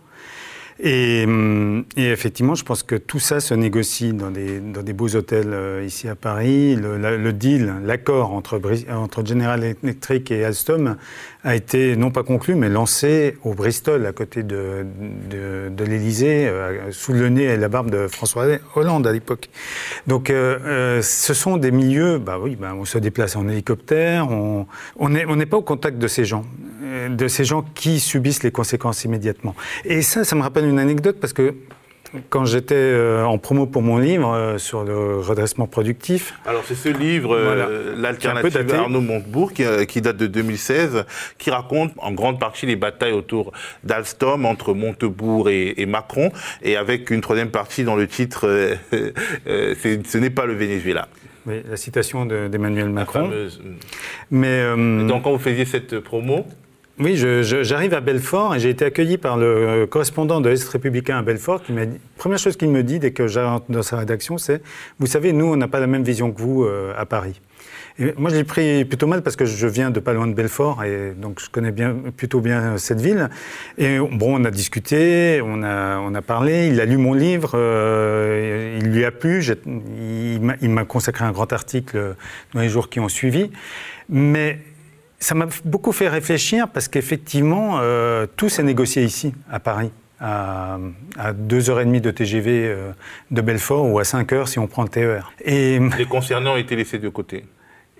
[0.85, 5.17] Hum, et, effectivement, je pense que tout ça se négocie dans des, dans des beaux
[5.17, 6.77] hôtels euh, ici à Paris.
[6.77, 8.61] Le, deal, l'accord entre,
[8.93, 10.97] entre General Electric et Alstom
[11.43, 14.87] a été non pas conclu, mais lancé au Bristol, à côté de,
[15.29, 19.51] de, de l'Élysée, euh, sous le nez et la barbe de François Hollande à l'époque.
[20.07, 24.67] Donc, euh, ce sont des milieux, bah oui, bah, on se déplace en hélicoptère, on
[25.09, 26.45] n'est on n'est pas au contact de ces gens,
[27.09, 29.55] de ces gens qui subissent les conséquences immédiatement.
[29.85, 31.55] Et ça, ça me rappelle une anecdote parce que
[32.31, 36.35] quand j'étais euh, en promo pour mon livre euh, sur le redressement productif.
[36.47, 41.05] Alors c'est ce livre, euh, l'alternative Arnaud Montebourg, qui, date de 2016,
[41.39, 43.53] qui raconte en grande partie les batailles autour
[43.85, 46.31] d'Alstom entre Montebourg et, Macron,
[46.63, 48.49] et avec une troisième partie dans le titre,
[48.93, 51.09] ce n'est pas le Venezuela.
[51.47, 53.31] Oui, la citation d'Emmanuel Macron.
[54.31, 54.63] Mais
[55.07, 56.47] donc quand vous faisiez cette promo,
[57.01, 61.23] oui, j'arrive à Belfort et j'ai été accueilli par le correspondant de l'Est républicain à
[61.23, 64.63] Belfort qui dit, première chose qu'il me dit dès que j'arrive dans sa rédaction, c'est,
[64.99, 67.41] vous savez, nous, on n'a pas la même vision que vous euh, à Paris.
[68.01, 70.33] Et moi, je l'ai pris plutôt mal parce que je viens de pas loin de
[70.33, 73.29] Belfort et donc je connais bien, plutôt bien cette ville.
[73.77, 77.53] Et bon, on a discuté, on a, on a parlé, il a lu mon livre,
[77.55, 82.15] euh, il lui a plu, il m'a consacré un grand article
[82.55, 83.51] dans les jours qui ont suivi.
[84.09, 84.59] Mais
[85.19, 90.79] ça m'a beaucoup fait réfléchir parce qu'effectivement, euh, tout s'est négocié ici, à Paris, à,
[91.19, 92.93] à 2h30 de TGV euh,
[93.31, 95.33] de Belfort ou à 5h si on prend le TER.
[95.45, 97.45] Et, les concernants ont été laissés de côté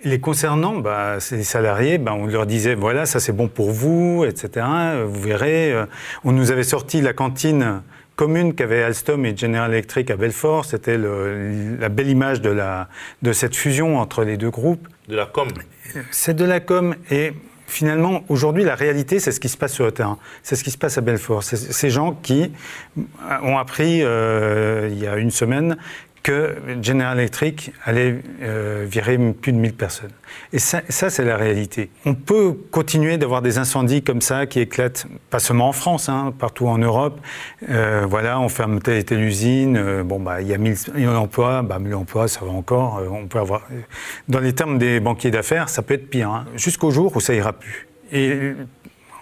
[0.05, 4.23] les concernants, bah, ces salariés, bah, on leur disait voilà, ça c'est bon pour vous,
[4.23, 4.65] etc.
[5.05, 5.85] Vous verrez, euh,
[6.23, 7.81] on nous avait sorti la cantine
[8.15, 10.65] commune qu'avait Alstom et General Electric à Belfort.
[10.65, 12.89] C'était la belle image de, la,
[13.21, 14.87] de cette fusion entre les deux groupes.
[15.07, 15.47] De la com
[16.11, 16.95] c'est de la com.
[17.11, 17.33] Et
[17.67, 20.17] finalement, aujourd'hui, la réalité, c'est ce qui se passe sur le terrain.
[20.43, 21.43] C'est ce qui se passe à Belfort.
[21.43, 22.51] C'est ces gens qui
[23.43, 25.77] ont appris, euh, il y a une semaine,
[26.23, 30.11] que General Electric allait euh, virer plus de 1000 personnes.
[30.53, 31.89] Et ça, c'est la réalité.
[32.05, 36.33] On peut continuer d'avoir des incendies comme ça qui éclatent, pas seulement en France, hein,
[36.37, 37.19] partout en Europe.
[37.69, 39.77] Euh, voilà, on ferme telle et telle usine.
[39.77, 40.75] Euh, bon, bah, il y a 1000
[41.09, 41.61] emplois.
[41.61, 43.01] Bah, 1000 emplois, ça va encore.
[43.11, 43.67] on peut avoir.
[44.27, 46.29] Dans les termes des banquiers d'affaires, ça peut être pire.
[46.29, 47.87] Hein, jusqu'au jour où ça ira plus.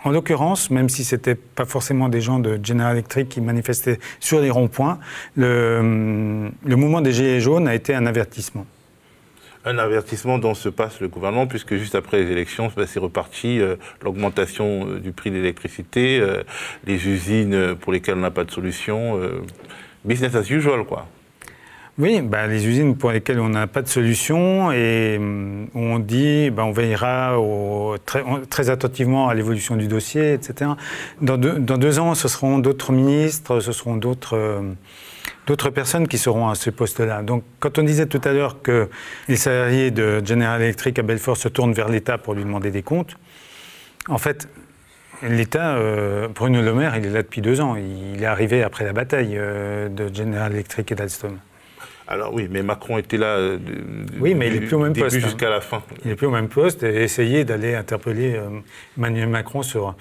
[0.03, 3.99] En l'occurrence, même si ce n'était pas forcément des gens de General Electric qui manifestaient
[4.19, 4.99] sur les ronds-points,
[5.36, 5.81] le,
[6.63, 8.65] mouvement des Gilets jaunes a été un avertissement
[9.65, 13.60] un avertissement dont se passe le gouvernement, puisque juste après les élections, bah, c'est reparti
[13.60, 16.43] euh, l'augmentation euh, du prix de l'électricité, euh,
[16.86, 19.19] les usines pour lesquelles on n'a pas de solution,
[20.05, 21.10] business as usual, quoi.
[21.99, 26.51] Oui, bah, les usines pour lesquelles on n'a pas de solution et hum, on dit
[26.51, 27.36] bah, on veillera
[28.49, 30.71] très, attentivement à l'évolution du dossier, etc.
[31.21, 34.62] Dans deux, ans, ce seront d'autres ministres, ce seront d'autres
[35.47, 37.23] d'autres personnes qui seront à ce poste-là.
[37.23, 38.89] Donc, quand on disait tout à l'heure que
[39.29, 42.83] les salariés de General Electric à Belfort se tournent vers l'État pour lui demander des
[42.83, 43.17] comptes,
[44.07, 44.47] en fait,
[45.23, 47.75] L'État, euh, Bruno Le Maire, il est là depuis deux ans.
[47.75, 51.39] Il est arrivé après la bataille euh, de General Electric et d'Alstom.
[52.08, 53.58] Alors oui, mais Macron était là euh,
[54.20, 55.20] oui, mais il est plus au même début poste, hein.
[55.20, 55.84] jusqu'à la fin.
[56.06, 58.60] Il est plus au même poste et essayer d'aller interpeller euh,
[58.98, 59.96] Emmanuel Macron sur...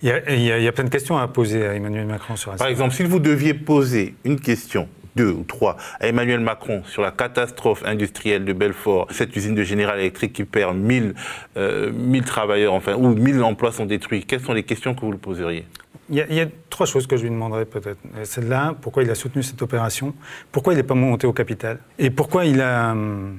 [0.00, 3.02] Il y, a, plein de questions à poser à Emmanuel Macron sur Par exemple, si
[3.02, 8.44] vous deviez poser une question deux ou trois à Emmanuel Macron sur la catastrophe industrielle
[8.44, 11.14] de Belfort, cette usine de General Electric qui perd 1000,
[11.56, 15.18] euh, travailleurs, enfin, ou 1000 emplois sont détruits, quelles sont les questions que vous lui
[15.18, 15.64] poseriez?
[16.10, 17.98] Il y, a, trois choses que je lui demanderais peut-être.
[18.24, 20.14] Celle-là, pourquoi il a soutenu cette opération,
[20.52, 23.36] pourquoi il n'est pas monté au capital, et pourquoi il a hum,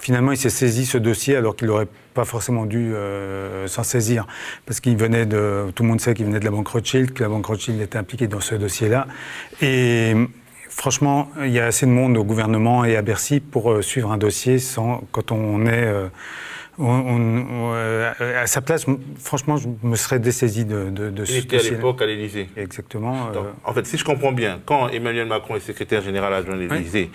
[0.00, 4.26] finalement il s'est saisi ce dossier alors qu'il n'aurait pas forcément dû euh, s'en saisir,
[4.64, 7.22] parce qu'il venait de, tout le monde sait qu'il venait de la banque Rothschild, que
[7.22, 9.06] la banque Rothschild était impliquée dans ce dossier-là,
[9.60, 10.28] et hum,
[10.68, 14.12] franchement, il y a assez de monde au gouvernement et à Bercy pour euh, suivre
[14.12, 16.08] un dossier sans, quand on est euh,
[16.78, 18.12] euh,
[18.42, 18.86] à sa place,
[19.18, 22.48] franchement, je me serais dessaisi de, de, de Il était à l'époque à l'Élysée.
[22.56, 23.28] Exactement.
[23.34, 23.40] Euh.
[23.64, 27.10] En fait, si je comprends bien, quand Emmanuel Macron est secrétaire général adjoint de l'Élysée,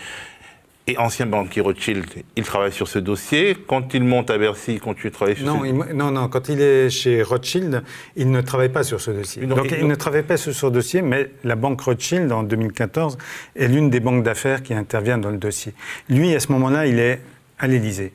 [0.87, 3.55] et ancien banquier Rothschild, il travaille sur ce dossier.
[3.67, 6.27] Quand il monte à Bercy, il continue de travailler sur non, ce dossier Non, non,
[6.27, 7.83] quand il est chez Rothschild,
[8.15, 9.45] il ne travaille pas sur ce dossier.
[9.45, 13.17] Donc il, ne travaille pas sur ce dossier, mais la banque Rothschild, en 2014,
[13.55, 15.73] est l'une des banques d'affaires qui intervient dans le dossier.
[16.09, 17.21] Lui, à ce moment-là, il est
[17.59, 18.11] à l'Élysée.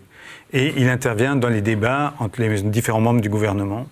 [0.52, 3.86] Et il intervient dans les débats entre les différents membres du gouvernement.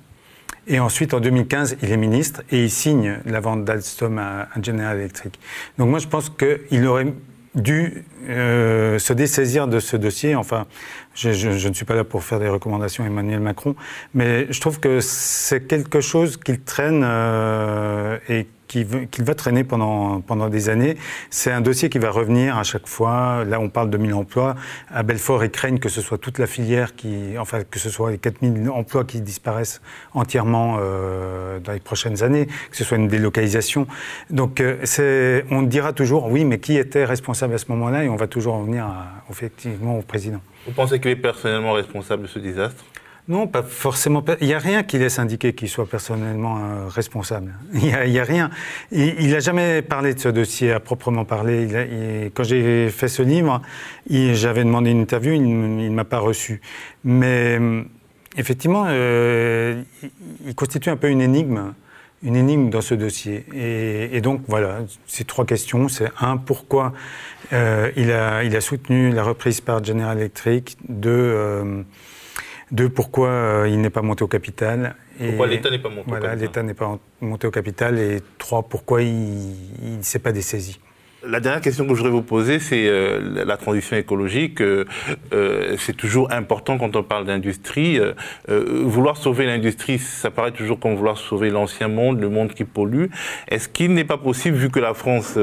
[0.67, 4.97] Et ensuite, en 2015, il est ministre et il signe la vente d'Alstom à, General
[4.97, 5.39] Electric.
[5.79, 7.13] Donc moi, je pense qu'il aurait
[7.55, 10.35] dû euh, se dessaisir de ce dossier.
[10.35, 10.67] Enfin,
[11.15, 13.77] je, ne suis pas là pour faire des recommandations à Emmanuel Macron,
[14.15, 20.21] mais je trouve que c'est quelque chose qu'il traîne euh, et qu'il va traîner pendant,
[20.21, 20.97] pendant des années.
[21.31, 23.45] C'est un dossier qui va revenir à chaque fois.
[23.45, 24.57] Là, on parle de 1000 emplois.
[24.93, 28.11] À Belfort, ils craignent que ce soit toute la filière qui, enfin, que ce soit
[28.11, 29.81] les 4000 emplois qui disparaissent
[30.13, 33.87] entièrement euh, dans les prochaines années, que ce soit une délocalisation.
[34.31, 38.05] Donc, euh, on dira toujours, oui, mais qui était responsable à ce moment-là?
[38.05, 38.87] Et on va toujours revenir
[39.31, 40.41] effectivement au président.
[40.67, 42.85] Vous pensez qu'il est personnellement responsable de ce désastre
[43.27, 44.23] non, pas forcément.
[44.43, 47.55] Il n'y a rien qui laisse indiquer qu'il soit personnellement euh, responsable.
[47.73, 48.51] Il n'y a, rien.
[48.93, 52.31] Il n'a jamais parlé de ce dossier à proprement parler.
[52.35, 53.63] quand j'ai fait ce livre,
[54.11, 56.61] j'avais demandé une interview, il ne m'a pas reçu.
[57.03, 57.83] Mais euh,
[58.37, 59.83] effectivement, euh,
[60.47, 61.73] il constitue un peu une énigme
[62.23, 63.45] une énigme dans ce dossier.
[63.55, 65.89] Et, donc voilà, ces trois questions.
[65.89, 66.95] C'est un, pourquoi
[67.53, 67.57] il,
[68.11, 70.79] a, il, a, soutenu la reprise par General Electric.
[70.89, 71.85] Deux,
[72.71, 74.97] deux, pourquoi euh, il n'est pas monté au capital.
[75.19, 77.99] pourquoi l'État n'est pas monté au capital l'État n'est pas monté au capital.
[77.99, 80.81] Et trois, pourquoi il ne s'est pas dessaisi.
[81.27, 84.61] La dernière question que je voudrais vous poser, c'est euh, la transition écologique.
[84.61, 84.85] Euh,
[85.79, 87.99] c'est toujours important quand on parle d'industrie.
[88.49, 93.07] vouloir sauver l'industrie, ça paraît toujours comme vouloir sauver l'ancien monde, le monde qui pollue.
[93.49, 95.39] Est-ce qu'il n'est pas possible, vu que la France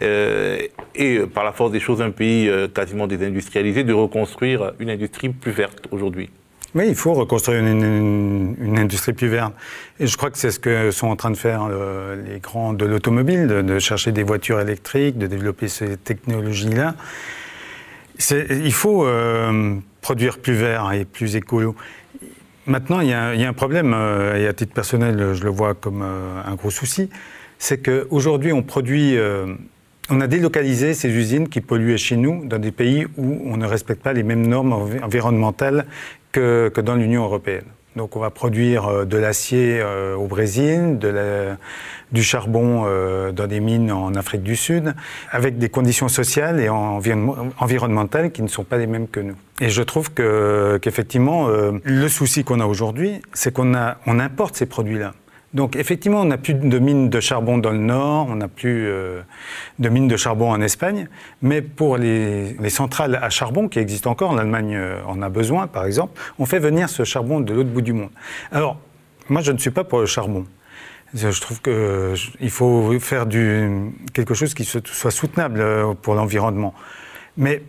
[0.00, 5.52] est, par la force des choses, un pays quasiment désindustrialisé, de reconstruire une industrie plus
[5.52, 6.30] verte aujourd'hui?
[6.78, 9.52] Oui, il faut reconstruire une, industrie plus verte.
[9.98, 12.72] Et je crois que c'est ce que sont en train de faire euh, les grands
[12.72, 16.94] de l'automobile, de, chercher des voitures électriques, de développer ces technologies-là.
[18.30, 21.74] Il faut euh, produire plus vert et plus écolo.
[22.66, 26.02] Maintenant, il y, a, un problème, euh, et à titre personnel, je le vois comme
[26.02, 27.10] un gros souci,
[27.58, 29.18] c'est qu'aujourd'hui, on produit
[30.10, 33.66] on a délocalisé ces usines qui polluaient chez nous dans des pays où on ne
[33.66, 35.86] respecte pas les mêmes normes environnementales
[36.32, 37.64] que, dans l'Union européenne.
[37.96, 40.98] Donc on va produire euh, de l'acier euh, au Brésil,
[42.12, 44.94] du charbon euh, dans des mines en Afrique du Sud,
[45.32, 49.34] avec des conditions sociales et environnementales qui ne sont pas les mêmes que nous.
[49.60, 53.74] Et je trouve qu'effectivement, le souci qu'on a aujourd'hui, c'est qu'on
[54.06, 55.12] on importe ces produits-là.
[55.54, 58.86] Donc effectivement, on n'a plus de mines de charbon dans le nord, on n'a plus
[58.86, 59.22] euh,
[59.78, 61.08] de mines de charbon en Espagne,
[61.40, 65.86] mais pour les, centrales à charbon qui existent encore, l'Allemagne euh, en a besoin par
[65.86, 68.10] exemple, on fait venir ce charbon de l'autre bout du monde.
[68.52, 68.78] Alors,
[69.30, 70.44] moi je ne suis pas pour le charbon.
[71.14, 76.74] Je trouve qu'il faut faire du, quelque chose qui soit soutenable euh, pour l'environnement.
[77.38, 77.62] Mais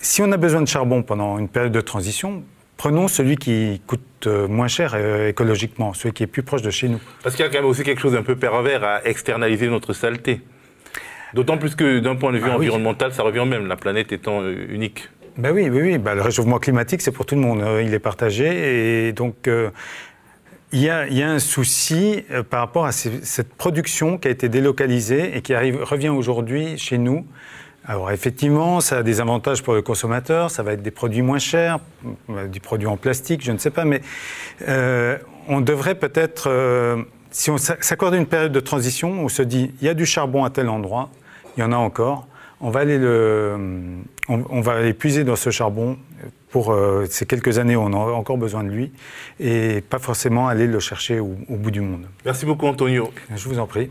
[0.00, 2.44] si on a besoin de charbon pendant une période de transition,
[2.76, 6.70] Prenons celui qui coûte euh, moins cher euh, écologiquement, celui qui est plus proche de
[6.70, 7.00] chez nous.
[7.22, 9.94] Parce qu'il y a quand même aussi quelque chose d'un peu pervers à externaliser notre
[9.94, 10.42] saleté.
[11.32, 14.42] D'autant plus que d'un point de vue ah environnemental, ça revient même, la planète étant
[14.42, 15.08] euh, unique.
[15.38, 15.98] Ben oui, oui, oui.
[15.98, 17.64] Ben, le réchauffement climatique, c'est pour tout le monde.
[17.82, 19.08] Il est partagé.
[19.08, 19.48] Et donc,
[20.72, 24.30] il, y a, il, y a, un souci par rapport à cette production qui a
[24.30, 27.26] été délocalisée et qui arrive, revient aujourd'hui chez nous
[27.86, 31.38] alors effectivement, ça a des avantages pour le consommateur, ça va être des produits moins
[31.38, 31.78] chers,
[32.30, 34.00] euh, des produits en plastique, je ne sais pas, mais
[34.66, 39.72] euh, on devrait peut-être, euh, si on s'accorde une période de transition, on se dit,
[39.80, 41.10] il y a du charbon à tel endroit,
[41.56, 42.26] il y en a encore,
[42.60, 43.56] on va aller, le,
[44.28, 45.96] on, va aller puiser dans ce charbon
[46.50, 46.74] pour
[47.10, 48.90] ces quelques années où on aura encore besoin de lui,
[49.38, 52.06] et pas forcément aller le chercher au bout du monde.
[52.24, 53.12] Merci beaucoup Antonio.
[53.34, 53.90] Je vous en prie